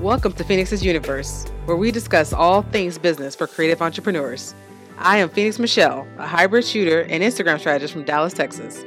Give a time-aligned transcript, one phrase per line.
[0.00, 4.54] Welcome to Phoenix's Universe, where we discuss all things business for creative entrepreneurs.
[4.96, 8.82] I am Phoenix Michelle, a hybrid shooter and Instagram strategist from Dallas, Texas.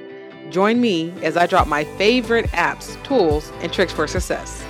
[0.49, 4.65] Join me as I drop my favorite apps, tools, and tricks for success.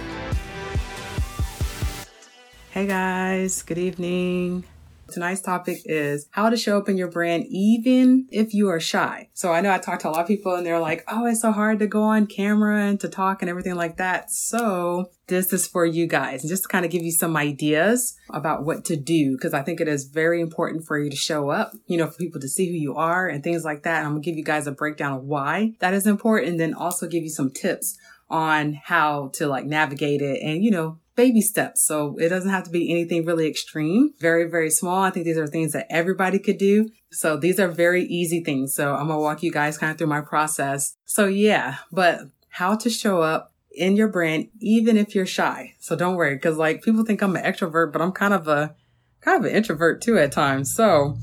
[2.71, 4.65] Hey guys, good evening.
[5.13, 9.29] Tonight's topic is how to show up in your brand even if you are shy.
[9.33, 11.41] So I know I talked to a lot of people and they're like, oh, it's
[11.41, 14.31] so hard to go on camera and to talk and everything like that.
[14.31, 18.17] So this is for you guys and just to kind of give you some ideas
[18.31, 21.49] about what to do because I think it is very important for you to show
[21.49, 23.99] up, you know, for people to see who you are and things like that.
[23.99, 26.73] And I'm gonna give you guys a breakdown of why that is important and then
[26.73, 27.97] also give you some tips
[28.29, 31.85] on how to like navigate it and, you know, baby steps.
[31.85, 35.03] So it doesn't have to be anything really extreme, very, very small.
[35.03, 36.89] I think these are things that everybody could do.
[37.11, 38.75] So these are very easy things.
[38.75, 40.95] So I'm going to walk you guys kind of through my process.
[41.05, 45.73] So yeah, but how to show up in your brand, even if you're shy.
[45.79, 46.37] So don't worry.
[46.37, 48.75] Cause like people think I'm an extrovert, but I'm kind of a,
[49.21, 50.73] kind of an introvert too at times.
[50.73, 51.17] So,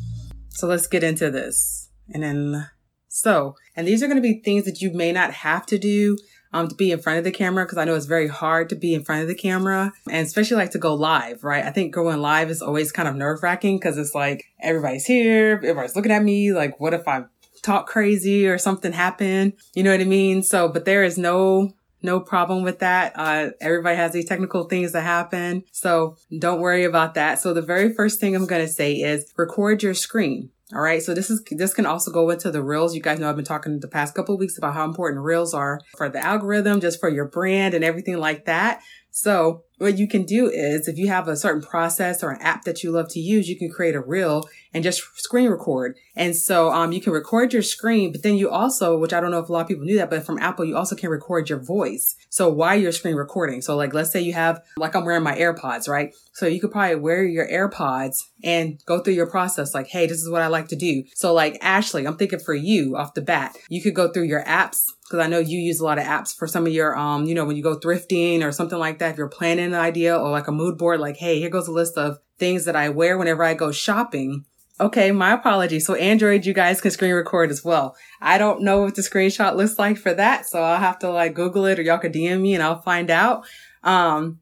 [0.49, 1.91] so let's get into this.
[2.13, 2.69] And then,
[3.09, 6.17] so, and these are going to be things that you may not have to do
[6.53, 8.75] um, to be in front of the camera because I know it's very hard to
[8.75, 11.65] be in front of the camera and especially like to go live, right?
[11.65, 15.57] I think going live is always kind of nerve wracking because it's like everybody's here,
[15.57, 16.53] everybody's looking at me.
[16.53, 17.25] Like, what if I
[17.63, 19.53] talk crazy or something happen?
[19.75, 20.43] You know what I mean?
[20.43, 23.13] So, but there is no no problem with that.
[23.15, 25.65] Uh, everybody has these technical things that happen.
[25.71, 27.39] So don't worry about that.
[27.39, 30.51] So the very first thing I'm going to say is record your screen.
[30.73, 31.03] All right.
[31.03, 32.95] So this is, this can also go into the reels.
[32.95, 35.81] You guys know I've been talking the past couple weeks about how important reels are
[35.97, 38.81] for the algorithm, just for your brand and everything like that.
[39.11, 42.65] So what you can do is if you have a certain process or an app
[42.65, 45.97] that you love to use, you can create a reel and just screen record.
[46.15, 49.31] And so, um, you can record your screen, but then you also, which I don't
[49.31, 51.49] know if a lot of people knew that, but from Apple, you also can record
[51.49, 52.15] your voice.
[52.29, 55.35] So while you're screen recording, so like, let's say you have, like I'm wearing my
[55.35, 56.15] AirPods, right?
[56.35, 60.23] So you could probably wear your AirPods and go through your process like, Hey, this
[60.23, 61.05] is what I like to do.
[61.15, 64.45] So like Ashley, I'm thinking for you off the bat, you could go through your
[64.45, 67.25] apps because I know you use a lot of apps for some of your, um,
[67.25, 70.17] you know, when you go thrifting or something like that, if you're planning an idea
[70.17, 72.91] or like a mood board, like, hey, here goes a list of things that I
[72.91, 74.45] wear whenever I go shopping.
[74.79, 75.85] Okay, my apologies.
[75.85, 77.97] So Android, you guys can screen record as well.
[78.21, 81.35] I don't know what the screenshot looks like for that, so I'll have to like
[81.35, 83.45] Google it or y'all could DM me and I'll find out.
[83.83, 84.39] Um,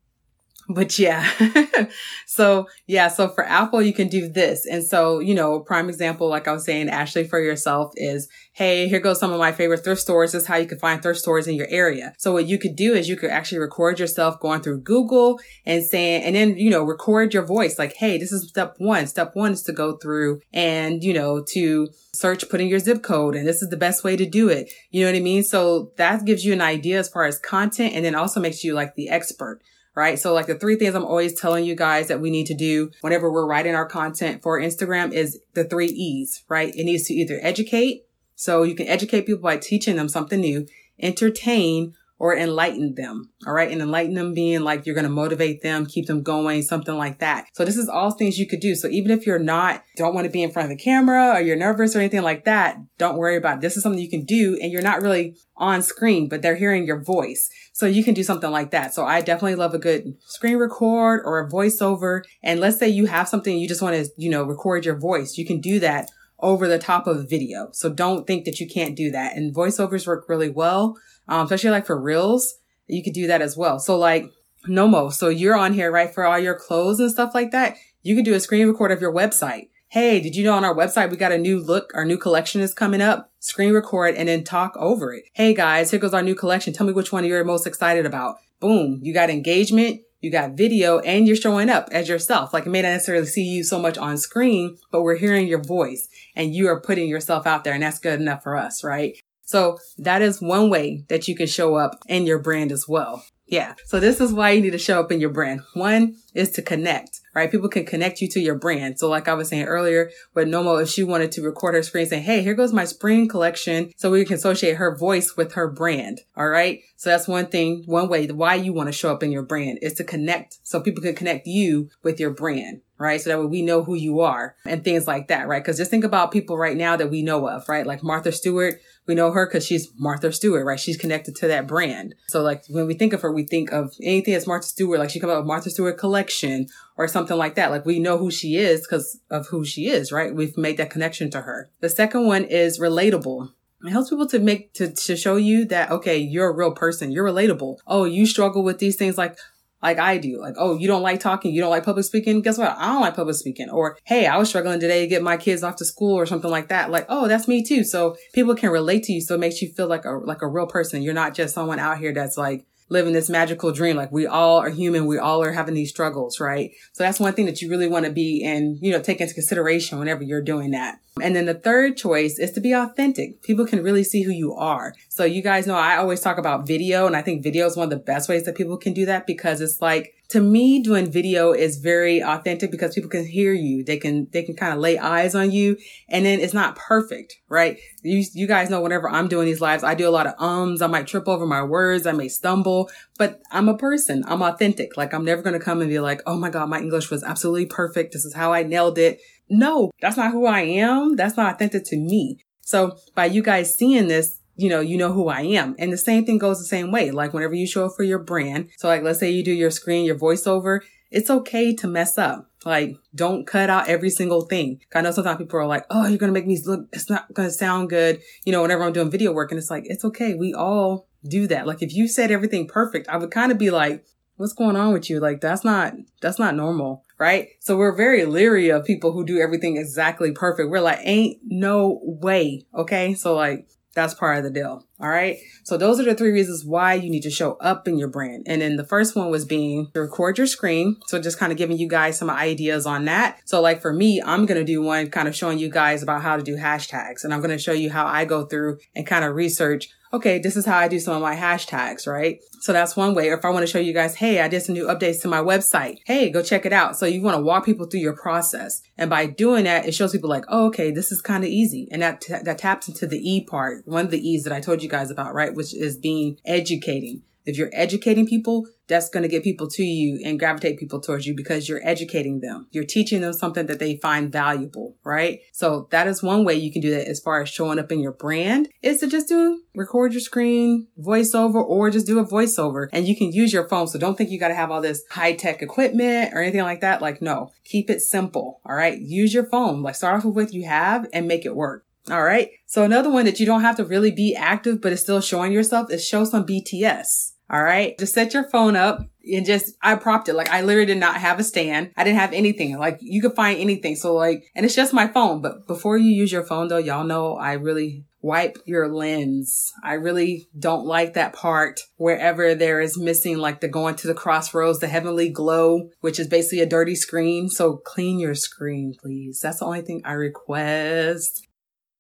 [0.69, 1.29] but yeah.
[2.27, 3.09] so yeah.
[3.09, 4.67] So for Apple, you can do this.
[4.67, 8.87] And so, you know, prime example, like I was saying, Ashley for yourself is, Hey,
[8.89, 10.33] here goes some of my favorite thrift stores.
[10.33, 12.13] This is how you can find thrift stores in your area.
[12.19, 15.83] So what you could do is you could actually record yourself going through Google and
[15.83, 19.07] saying, and then, you know, record your voice like, Hey, this is step one.
[19.07, 23.37] Step one is to go through and, you know, to search putting your zip code.
[23.37, 24.71] And this is the best way to do it.
[24.91, 25.45] You know what I mean?
[25.45, 28.75] So that gives you an idea as far as content and then also makes you
[28.75, 29.63] like the expert
[29.99, 30.17] right?
[30.17, 32.93] So like the three things I'm always telling you guys that we need to do
[33.01, 36.73] whenever we're writing our content for Instagram is the three E's, right?
[36.73, 38.05] It needs to either educate.
[38.37, 40.69] So you can educate people by teaching them something new,
[41.01, 43.31] entertain, or enlighten them.
[43.47, 43.71] All right.
[43.71, 47.21] And enlighten them being like you're going to motivate them, keep them going, something like
[47.21, 47.47] that.
[47.53, 48.75] So this is all things you could do.
[48.75, 51.41] So even if you're not, don't want to be in front of the camera or
[51.41, 53.61] you're nervous or anything like that, don't worry about it.
[53.61, 56.87] This is something you can do and you're not really on screen, but they're hearing
[56.87, 57.51] your voice.
[57.79, 58.93] So you can do something like that.
[58.93, 62.23] So I definitely love a good screen record or a voiceover.
[62.43, 65.39] And let's say you have something you just want to, you know, record your voice.
[65.39, 67.69] You can do that over the top of video.
[67.73, 69.37] So don't think that you can't do that.
[69.37, 70.97] And voiceovers work really well
[71.29, 72.55] um, especially like for reels,
[72.87, 73.79] you could do that as well.
[73.79, 74.31] So like
[74.67, 76.13] Nomo, so you're on here, right?
[76.13, 79.01] For all your clothes and stuff like that, you can do a screen record of
[79.01, 79.69] your website.
[79.91, 81.93] Hey, did you know on our website we got a new look?
[81.95, 83.33] Our new collection is coming up.
[83.41, 85.25] Screen record and then talk over it.
[85.33, 86.75] Hey guys, here goes our new collection.
[86.75, 88.37] Tell me which one you're most excited about.
[88.61, 89.01] Boom.
[89.03, 90.03] You got engagement.
[90.21, 92.53] You got video and you're showing up as yourself.
[92.53, 95.63] Like it may not necessarily see you so much on screen, but we're hearing your
[95.63, 96.07] voice
[96.37, 99.17] and you are putting yourself out there and that's good enough for us, right?
[99.47, 103.25] So that is one way that you can show up in your brand as well.
[103.47, 103.75] Yeah.
[103.87, 105.63] So this is why you need to show up in your brand.
[105.73, 107.51] One is to connect, right?
[107.51, 108.99] People can connect you to your brand.
[108.99, 112.07] So like I was saying earlier with Nomo, if she wanted to record her screen
[112.07, 113.93] saying, Hey, here goes my spring collection.
[113.97, 116.21] So we can associate her voice with her brand.
[116.37, 116.81] All right.
[116.97, 119.79] So that's one thing, one way why you want to show up in your brand
[119.83, 123.21] is to connect so people can connect you with your brand right?
[123.21, 125.65] So that way we know who you are and things like that, right?
[125.65, 127.87] Cause just think about people right now that we know of, right?
[127.87, 130.79] Like Martha Stewart, we know her because she's Martha Stewart, right?
[130.79, 132.15] She's connected to that brand.
[132.29, 135.11] So like when we think of her, we think of anything that's Martha Stewart, like
[135.11, 136.67] she come out with Martha Stewart collection
[136.97, 137.71] or something like that.
[137.71, 140.35] Like we know who she is because of who she is, right?
[140.35, 141.71] We've made that connection to her.
[141.81, 143.53] The second one is relatable.
[143.85, 147.13] It helps people to make to, to show you that okay, you're a real person.
[147.13, 147.79] You're relatable.
[147.87, 149.39] Oh, you struggle with these things like
[149.83, 150.41] like I do.
[150.41, 152.43] Like, oh, you don't like talking, you don't like public speaking.
[152.43, 152.77] Guess what?
[152.77, 153.71] I don't like public speaking.
[153.71, 156.51] Or, hey, I was struggling today to get my kids off to school or something
[156.51, 156.91] like that.
[156.91, 157.85] Like, oh, that's me too.
[157.85, 159.21] So people can relate to you.
[159.21, 161.03] So it makes you feel like a like a real person.
[161.03, 163.97] You're not just someone out here that's like living this magical dream.
[163.97, 165.07] Like we all are human.
[165.07, 166.71] We all are having these struggles, right?
[166.93, 169.35] So that's one thing that you really want to be and, you know, take into
[169.35, 170.99] consideration whenever you're doing that.
[171.23, 173.43] And then the third choice is to be authentic.
[173.43, 174.95] People can really see who you are.
[175.09, 177.85] So you guys know I always talk about video and I think video is one
[177.85, 181.11] of the best ways that people can do that because it's like to me doing
[181.11, 183.83] video is very authentic because people can hear you.
[183.83, 185.77] They can they can kind of lay eyes on you
[186.09, 187.79] and then it's not perfect right?
[188.03, 190.83] You you guys know whenever i'm doing these lives i do a lot of ums.
[190.83, 192.07] I might trip over my words.
[192.07, 194.25] I may stumble but i'm a person.
[194.27, 194.97] I'm authentic.
[194.97, 197.25] Like i'm never going to come and be like oh my god my english was
[197.25, 198.13] absolutely perfect.
[198.13, 201.17] This is how i nailed it no, that's not who I am.
[201.17, 202.39] That's not authentic to me.
[202.61, 205.77] So by you guys seeing this, you know, you know who I am.
[205.79, 207.11] And the same thing goes the same way.
[207.11, 208.71] Like whenever you show up for your brand.
[208.77, 210.81] So like, let's say you do your screen, your voiceover.
[211.11, 212.51] It's okay to mess up.
[212.65, 214.81] Like, don't cut out every single thing.
[214.95, 217.33] I know sometimes people are like, oh, you're going to make me look, it's not
[217.33, 218.21] going to sound good.
[218.45, 220.35] You know, whenever I'm doing video work and it's like, it's okay.
[220.35, 221.67] We all do that.
[221.67, 224.05] Like, if you said everything perfect, I would kind of be like,
[224.37, 225.21] what's going on with you?
[225.21, 227.49] Like, that's not, that's not normal right?
[227.61, 230.71] So we're very leery of people who do everything exactly perfect.
[230.71, 232.67] We're like, ain't no way.
[232.75, 233.15] Okay.
[233.15, 234.88] So like, that's part of the deal.
[235.01, 235.39] All right.
[235.63, 238.45] So those are the three reasons why you need to show up in your brand.
[238.49, 240.97] And then the first one was being to record your screen.
[241.07, 243.39] So just kind of giving you guys some ideas on that.
[243.45, 246.23] So like for me, I'm going to do one kind of showing you guys about
[246.23, 249.07] how to do hashtags and I'm going to show you how I go through and
[249.07, 252.41] kind of research okay, this is how I do some of my hashtags, right?
[252.61, 253.29] So that's one way.
[253.29, 255.29] Or if I want to show you guys, hey, I did some new updates to
[255.29, 255.99] my website.
[256.07, 256.97] Hey, go check it out.
[256.97, 258.83] So you want to walk people through your process.
[258.97, 261.89] And by doing that, it shows people like, oh, okay, this is kind of easy.
[261.91, 264.61] And that, t- that taps into the E part, one of the E's that I
[264.61, 265.55] told you guys about, right?
[265.55, 267.23] Which is being educating.
[267.49, 271.27] If you're educating people, that's going to get people to you and gravitate people towards
[271.27, 272.67] you because you're educating them.
[272.73, 275.41] You're teaching them something that they find valuable, right?
[275.53, 278.01] So that is one way you can do that as far as showing up in
[278.01, 282.89] your brand is to just do record your screen, voiceover, or just do a voiceover
[282.93, 283.89] and you can use your phone.
[283.89, 286.83] So don't think you got to have all this high tech equipment or anything like
[286.83, 287.01] that.
[287.01, 288.61] Like, no, keep it simple.
[288.67, 288.99] All right.
[288.99, 289.83] Use your phone.
[289.83, 291.87] Like start off with what you have and make it work.
[292.11, 292.51] All right.
[292.67, 295.53] So another one that you don't have to really be active, but it's still showing
[295.53, 297.33] yourself is show some BTS.
[297.51, 297.99] All right.
[297.99, 300.35] Just set your phone up and just, I propped it.
[300.35, 301.93] Like I literally did not have a stand.
[301.97, 302.77] I didn't have anything.
[302.77, 303.97] Like you could find anything.
[303.97, 305.41] So like, and it's just my phone.
[305.41, 309.73] But before you use your phone though, y'all know I really wipe your lens.
[309.83, 314.15] I really don't like that part wherever there is missing like the going to the
[314.15, 317.49] crossroads, the heavenly glow, which is basically a dirty screen.
[317.49, 319.41] So clean your screen, please.
[319.41, 321.48] That's the only thing I request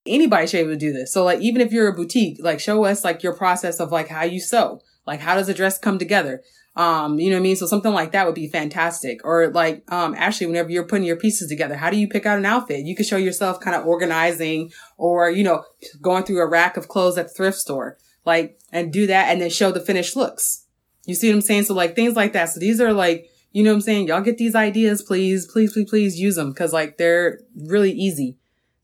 [0.08, 1.12] anybody should be able to do this.
[1.12, 4.08] So like even if you're a boutique, like show us like your process of like
[4.08, 4.80] how you sew.
[5.08, 6.42] Like, how does a dress come together?
[6.76, 7.56] Um, you know what I mean?
[7.56, 9.24] So something like that would be fantastic.
[9.24, 12.38] Or like, um, actually, whenever you're putting your pieces together, how do you pick out
[12.38, 12.84] an outfit?
[12.84, 15.64] You could show yourself kind of organizing or, you know,
[16.02, 17.96] going through a rack of clothes at the thrift store,
[18.26, 20.66] like, and do that and then show the finished looks.
[21.06, 21.64] You see what I'm saying?
[21.64, 22.50] So like things like that.
[22.50, 24.08] So these are like, you know what I'm saying?
[24.08, 26.52] Y'all get these ideas, please, please, please, please use them.
[26.52, 28.36] Cause like they're really easy.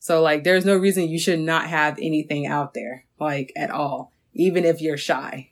[0.05, 4.13] So like there's no reason you should not have anything out there, like at all,
[4.35, 5.49] even if you're shy.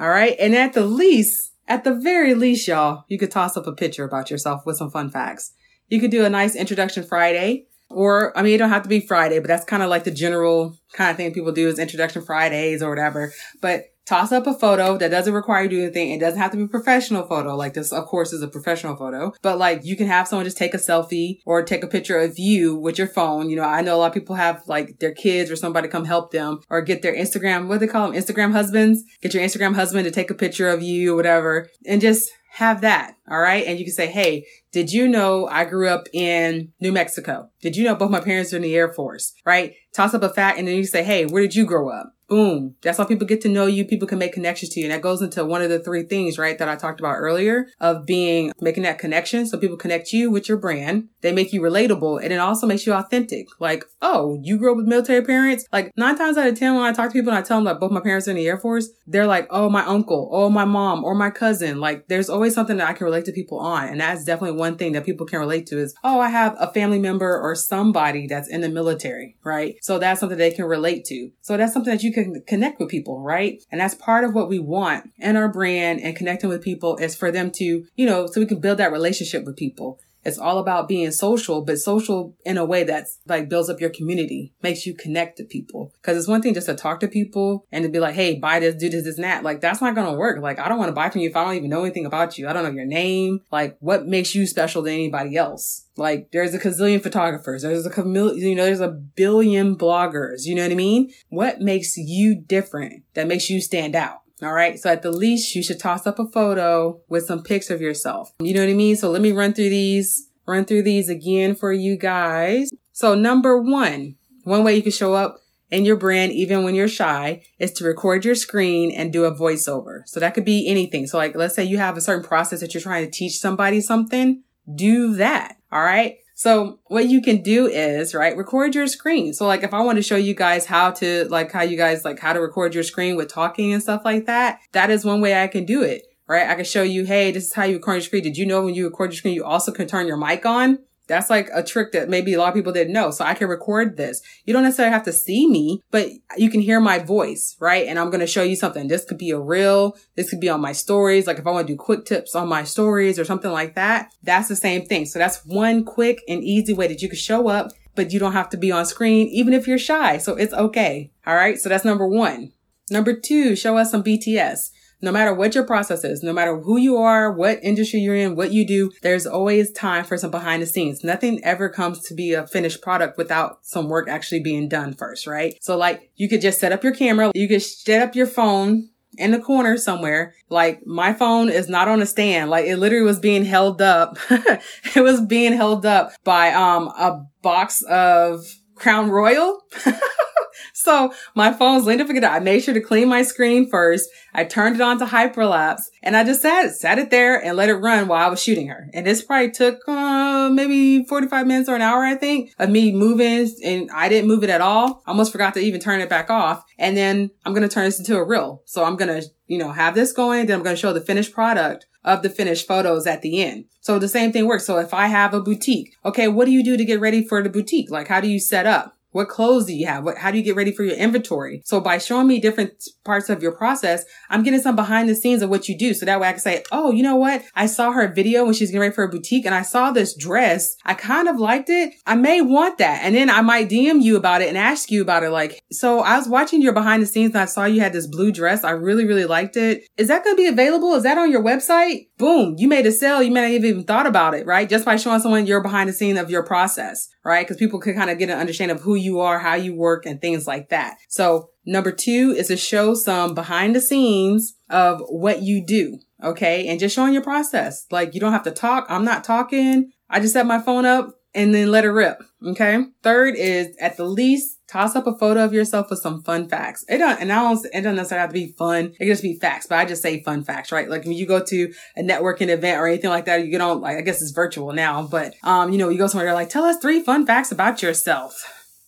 [0.00, 0.36] All right.
[0.38, 4.04] And at the least, at the very least, y'all, you could toss up a picture
[4.04, 5.50] about yourself with some fun facts.
[5.88, 7.66] You could do a nice introduction Friday.
[7.90, 10.12] Or, I mean, it don't have to be Friday, but that's kind of like the
[10.12, 13.32] general kind of thing people do is introduction Fridays or whatever.
[13.60, 16.10] But toss up a photo that doesn't require you to do anything.
[16.12, 17.54] It doesn't have to be a professional photo.
[17.54, 20.56] Like this, of course, is a professional photo, but like you can have someone just
[20.56, 23.50] take a selfie or take a picture of you with your phone.
[23.50, 26.06] You know, I know a lot of people have like their kids or somebody come
[26.06, 28.20] help them or get their Instagram, what do they call them?
[28.20, 29.04] Instagram husbands.
[29.20, 32.80] Get your Instagram husband to take a picture of you or whatever and just have
[32.80, 33.14] that.
[33.30, 33.66] All right.
[33.66, 37.50] And you can say, Hey, did you know I grew up in New Mexico?
[37.60, 39.34] Did you know both my parents are in the Air Force?
[39.44, 39.74] Right?
[39.92, 42.14] Toss up a fact and then you say, Hey, where did you grow up?
[42.28, 42.76] Boom.
[42.82, 43.84] That's how people get to know you.
[43.84, 44.86] People can make connections to you.
[44.86, 47.68] And that goes into one of the three things, right, that I talked about earlier
[47.80, 49.46] of being, making that connection.
[49.46, 51.08] So people connect you with your brand.
[51.22, 53.46] They make you relatable and it also makes you authentic.
[53.58, 55.66] Like, oh, you grew up with military parents?
[55.72, 57.64] Like nine times out of 10, when I talk to people and I tell them
[57.64, 60.50] that both my parents are in the Air Force, they're like, oh, my uncle, oh,
[60.50, 61.80] my mom, or my cousin.
[61.80, 63.88] Like there's always something that I can relate to people on.
[63.88, 66.70] And that's definitely one thing that people can relate to is, oh, I have a
[66.72, 69.76] family member or somebody that's in the military, right?
[69.80, 71.30] So that's something they can relate to.
[71.40, 73.62] So that's something that you can connect with people, right?
[73.70, 77.14] And that's part of what we want in our brand and connecting with people is
[77.14, 80.58] for them to, you know, so we can build that relationship with people It's all
[80.58, 84.86] about being social, but social in a way that's like builds up your community, makes
[84.86, 85.92] you connect to people.
[86.02, 88.60] Cause it's one thing just to talk to people and to be like, Hey, buy
[88.60, 89.42] this, do this, this, and that.
[89.42, 90.40] Like that's not going to work.
[90.40, 92.38] Like I don't want to buy from you if I don't even know anything about
[92.38, 92.46] you.
[92.46, 93.40] I don't know your name.
[93.50, 95.86] Like what makes you special than anybody else?
[95.96, 97.62] Like there's a gazillion photographers.
[97.62, 100.44] There's a you know, there's a billion bloggers.
[100.44, 101.12] You know what I mean?
[101.28, 104.20] What makes you different that makes you stand out?
[104.42, 104.78] All right.
[104.78, 108.32] So at the least, you should toss up a photo with some pics of yourself.
[108.40, 108.96] You know what I mean?
[108.96, 112.70] So let me run through these, run through these again for you guys.
[112.92, 115.38] So number one, one way you can show up
[115.70, 119.34] in your brand, even when you're shy, is to record your screen and do a
[119.34, 120.00] voiceover.
[120.06, 121.06] So that could be anything.
[121.06, 123.80] So like, let's say you have a certain process that you're trying to teach somebody
[123.80, 124.42] something,
[124.74, 125.56] do that.
[125.70, 126.16] All right.
[126.38, 129.34] So what you can do is, right, record your screen.
[129.34, 132.04] So like if I want to show you guys how to, like how you guys,
[132.04, 135.20] like how to record your screen with talking and stuff like that, that is one
[135.20, 136.48] way I can do it, right?
[136.48, 138.22] I can show you, hey, this is how you record your screen.
[138.22, 140.78] Did you know when you record your screen, you also can turn your mic on?
[141.08, 143.10] That's like a trick that maybe a lot of people didn't know.
[143.10, 144.20] So I can record this.
[144.44, 147.86] You don't necessarily have to see me, but you can hear my voice, right?
[147.86, 148.86] And I'm going to show you something.
[148.86, 149.96] This could be a reel.
[150.16, 151.26] This could be on my stories.
[151.26, 154.12] Like if I want to do quick tips on my stories or something like that,
[154.22, 155.06] that's the same thing.
[155.06, 158.32] So that's one quick and easy way that you can show up, but you don't
[158.32, 160.18] have to be on screen, even if you're shy.
[160.18, 161.10] So it's okay.
[161.26, 161.58] All right.
[161.58, 162.52] So that's number one.
[162.90, 166.78] Number two, show us some BTS no matter what your process is, no matter who
[166.78, 170.62] you are, what industry you're in, what you do, there's always time for some behind
[170.62, 171.04] the scenes.
[171.04, 175.26] Nothing ever comes to be a finished product without some work actually being done first,
[175.26, 175.56] right?
[175.60, 178.88] So like you could just set up your camera, you could set up your phone
[179.16, 180.34] in the corner somewhere.
[180.48, 182.50] Like my phone is not on a stand.
[182.50, 184.18] Like it literally was being held up.
[184.30, 189.60] it was being held up by um a box of Crown Royal.
[190.72, 194.08] So my phone's leaned up against I made sure to clean my screen first.
[194.34, 197.56] I turned it on to hyperlapse and I just sat it, sat it there and
[197.56, 198.88] let it run while I was shooting her.
[198.92, 202.92] And this probably took, uh, maybe 45 minutes or an hour, I think, of me
[202.92, 205.02] moving and I didn't move it at all.
[205.06, 206.64] I almost forgot to even turn it back off.
[206.78, 208.62] And then I'm going to turn this into a reel.
[208.64, 210.46] So I'm going to, you know, have this going.
[210.46, 213.66] Then I'm going to show the finished product of the finished photos at the end.
[213.80, 214.64] So the same thing works.
[214.64, 217.42] So if I have a boutique, okay, what do you do to get ready for
[217.42, 217.90] the boutique?
[217.90, 218.97] Like, how do you set up?
[219.12, 220.04] What clothes do you have?
[220.04, 221.62] What, how do you get ready for your inventory?
[221.64, 222.72] So by showing me different
[223.04, 225.94] parts of your process, I'm getting some behind the scenes of what you do.
[225.94, 227.42] So that way I can say, Oh, you know what?
[227.54, 230.14] I saw her video when she's getting ready for a boutique and I saw this
[230.14, 230.76] dress.
[230.84, 231.94] I kind of liked it.
[232.06, 233.00] I may want that.
[233.02, 235.30] And then I might DM you about it and ask you about it.
[235.30, 238.06] Like, so I was watching your behind the scenes and I saw you had this
[238.06, 238.62] blue dress.
[238.62, 239.84] I really, really liked it.
[239.96, 240.94] Is that going to be available?
[240.94, 242.07] Is that on your website?
[242.18, 242.56] Boom.
[242.58, 243.22] You made a sale.
[243.22, 244.68] You may not have even thought about it, right?
[244.68, 247.46] Just by showing someone your behind the scene of your process, right?
[247.46, 250.04] Cause people can kind of get an understanding of who you are, how you work
[250.04, 250.96] and things like that.
[251.08, 256.00] So number two is to show some behind the scenes of what you do.
[256.22, 256.66] Okay.
[256.66, 257.86] And just showing your process.
[257.90, 258.86] Like you don't have to talk.
[258.88, 259.92] I'm not talking.
[260.10, 262.20] I just set my phone up and then let it rip.
[262.44, 262.84] Okay.
[263.04, 266.84] Third is at the least toss up a photo of yourself with some fun facts.
[266.88, 268.86] It don't, and I don't, it doesn't necessarily have to be fun.
[268.86, 270.88] It can just be facts, but I just say fun facts, right?
[270.88, 273.80] Like when you go to a networking event or anything like that, you get on,
[273.80, 276.50] like, I guess it's virtual now, but, um, you know, you go somewhere, you're like,
[276.50, 278.34] tell us three fun facts about yourself.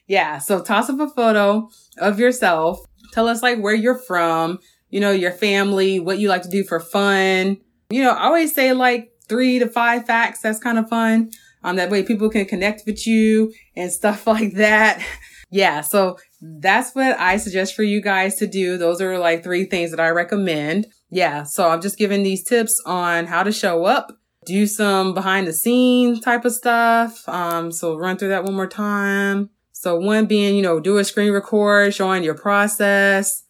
[0.06, 0.38] Yeah.
[0.38, 2.80] So toss up a photo of yourself.
[3.12, 4.58] Tell us like where you're from,
[4.90, 7.58] you know, your family, what you like to do for fun.
[7.90, 10.40] You know, I always say like three to five facts.
[10.40, 11.30] That's kind of fun.
[11.62, 15.02] Um, that way people can connect with you and stuff like that.
[15.50, 15.80] Yeah.
[15.80, 18.78] So that's what I suggest for you guys to do.
[18.78, 20.86] Those are like three things that I recommend.
[21.10, 21.42] Yeah.
[21.42, 24.12] So I'm just giving these tips on how to show up,
[24.46, 27.28] do some behind the scenes type of stuff.
[27.28, 29.50] Um, so run through that one more time.
[29.72, 33.44] So one being, you know, do a screen record showing your process.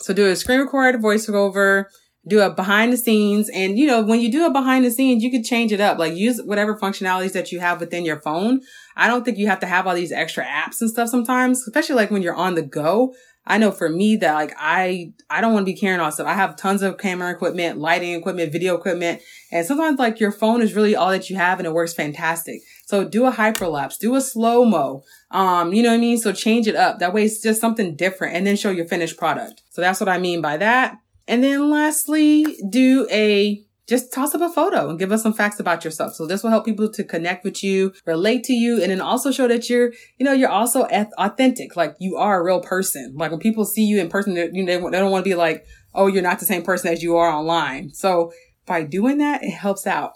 [0.00, 1.84] So do a screen record, voiceover,
[2.28, 3.48] do a behind the scenes.
[3.50, 5.98] And, you know, when you do a behind the scenes, you could change it up,
[5.98, 8.60] like use whatever functionalities that you have within your phone.
[8.96, 11.96] I don't think you have to have all these extra apps and stuff sometimes, especially
[11.96, 13.14] like when you're on the go.
[13.48, 16.26] I know for me that like I I don't want to be carrying all stuff.
[16.26, 20.62] I have tons of camera equipment, lighting equipment, video equipment, and sometimes like your phone
[20.62, 22.62] is really all that you have and it works fantastic.
[22.86, 25.04] So do a hyperlapse, do a slow mo.
[25.30, 26.18] Um, you know what I mean?
[26.18, 26.98] So change it up.
[26.98, 29.62] That way it's just something different and then show your finished product.
[29.70, 30.98] So that's what I mean by that.
[31.28, 35.60] And then lastly, do a just toss up a photo and give us some facts
[35.60, 36.14] about yourself.
[36.14, 39.30] So this will help people to connect with you, relate to you, and then also
[39.30, 41.76] show that you're, you know, you're also authentic.
[41.76, 43.14] Like you are a real person.
[43.16, 45.66] Like when people see you in person, you know, they don't want to be like,
[45.94, 47.94] oh, you're not the same person as you are online.
[47.94, 48.32] So
[48.66, 50.14] by doing that, it helps out.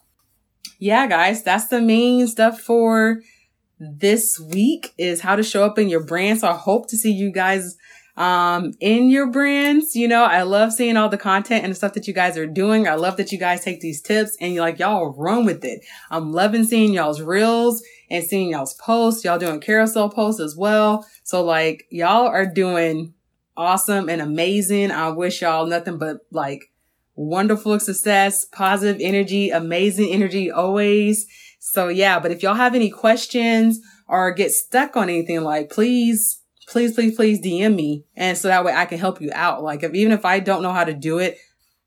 [0.80, 3.20] Yeah, guys, that's the main stuff for
[3.78, 6.40] this week is how to show up in your brand.
[6.40, 7.76] So I hope to see you guys
[8.20, 9.96] um, in your brands.
[9.96, 12.46] You know, I love seeing all the content and the stuff that you guys are
[12.46, 12.86] doing.
[12.86, 15.80] I love that you guys take these tips and you're like, y'all run with it.
[16.10, 19.24] I'm loving seeing y'all's reels and seeing y'all's posts.
[19.24, 21.06] Y'all doing carousel posts as well.
[21.24, 23.14] So like y'all are doing
[23.56, 24.90] awesome and amazing.
[24.90, 26.70] I wish y'all nothing but like
[27.14, 31.26] wonderful success, positive energy, amazing energy always.
[31.58, 36.39] So yeah, but if y'all have any questions or get stuck on anything, like please,
[36.70, 38.04] please, please, please DM me.
[38.16, 39.62] And so that way I can help you out.
[39.62, 41.36] Like if, even if I don't know how to do it,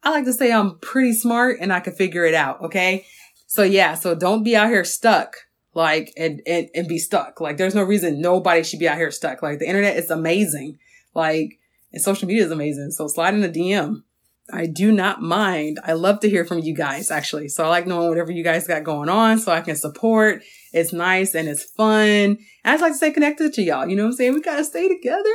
[0.04, 2.62] I like to say I'm pretty smart and I can figure it out.
[2.62, 3.06] Okay.
[3.48, 5.36] So yeah, so don't be out here stuck
[5.74, 7.40] like and, and and be stuck.
[7.40, 9.42] Like there's no reason nobody should be out here stuck.
[9.42, 10.78] Like the internet is amazing.
[11.14, 11.60] Like
[11.94, 12.92] and social media is amazing.
[12.92, 14.04] So slide in a DM.
[14.52, 15.80] I do not mind.
[15.86, 17.48] I love to hear from you guys actually.
[17.48, 20.44] So I like knowing whatever you guys got going on so I can support.
[20.74, 22.38] It's nice and it's fun.
[22.66, 23.88] And I just like to stay connected to y'all.
[23.88, 24.34] You know what I'm saying?
[24.34, 25.30] We gotta stay together.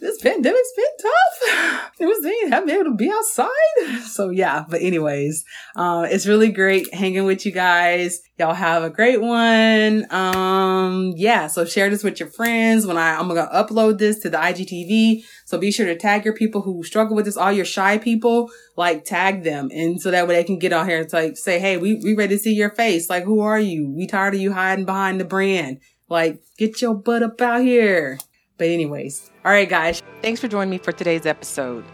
[0.00, 1.84] This pandemic's been tough.
[1.98, 2.50] What I'm saying?
[2.50, 4.02] Haven't been able to be outside.
[4.04, 5.44] So yeah, but anyways,
[5.74, 8.20] uh, it's really great hanging with you guys.
[8.38, 10.06] Y'all have a great one.
[10.12, 14.30] Um, yeah, so share this with your friends when I, I'm gonna upload this to
[14.30, 15.24] the IGTV.
[15.44, 18.50] So be sure to tag your people who struggle with this, all your shy people,
[18.76, 19.70] like tag them.
[19.72, 22.14] And so that way they can get on here and like say, Hey, we, we
[22.14, 23.10] ready to see your face.
[23.10, 23.90] Like, who are you?
[23.90, 25.80] We tired of you hiding behind the brand.
[26.08, 28.18] Like, get your butt up out here.
[28.56, 30.02] But anyways, all right, guys.
[30.22, 31.84] Thanks for joining me for today's episode.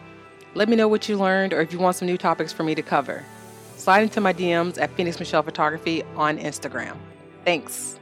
[0.54, 2.74] Let me know what you learned or if you want some new topics for me
[2.74, 3.24] to cover.
[3.76, 6.96] Slide into my DMs at Phoenix Michelle Photography on Instagram.
[7.44, 7.98] Thanks.